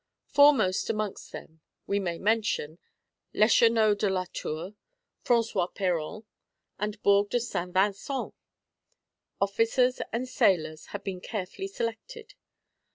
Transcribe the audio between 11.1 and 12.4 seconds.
carefully selected.